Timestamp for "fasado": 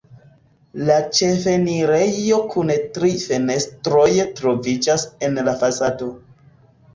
5.61-6.11